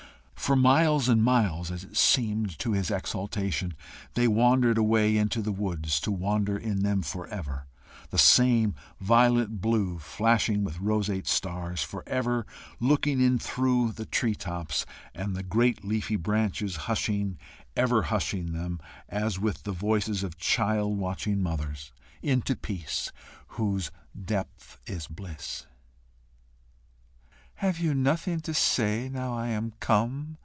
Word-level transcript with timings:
For 0.41 0.55
miles 0.57 1.07
and 1.07 1.23
miles, 1.23 1.71
as 1.71 1.85
it 1.85 1.95
seemed 1.95 2.59
to 2.59 2.73
his 2.73 2.91
exaltation, 2.91 3.73
they 4.15 4.27
wandered 4.27 4.77
away 4.77 5.15
into 5.15 5.41
the 5.41 5.51
woods, 5.53 5.97
to 6.01 6.11
wander 6.11 6.57
in 6.57 6.83
them 6.83 7.03
for 7.03 7.25
ever, 7.27 7.67
the 8.09 8.17
same 8.17 8.75
violet 8.99 9.61
blue, 9.61 9.97
flashing 9.99 10.65
with 10.65 10.81
roseate 10.81 11.27
stars, 11.27 11.83
for 11.83 12.03
ever 12.05 12.45
looking 12.81 13.21
in 13.21 13.39
through 13.39 13.93
the 13.93 14.05
tree 14.05 14.35
tops, 14.35 14.85
and 15.15 15.35
the 15.37 15.43
great 15.43 15.85
leafy 15.85 16.17
branches 16.17 16.75
hushing, 16.75 17.37
ever 17.77 18.01
hushing 18.01 18.51
them, 18.51 18.81
as 19.07 19.39
with 19.39 19.63
the 19.63 19.71
voices 19.71 20.21
of 20.21 20.37
child 20.37 20.97
watching 20.97 21.41
mothers, 21.41 21.93
into 22.21 22.57
peace, 22.57 23.13
whose 23.49 23.89
depth 24.21 24.79
is 24.85 25.07
bliss. 25.07 25.65
"Have 27.55 27.77
you 27.77 27.93
nothing 27.93 28.39
to 28.41 28.55
say 28.55 29.07
now 29.07 29.35
I 29.37 29.49
am 29.49 29.73
come?" 29.79 30.39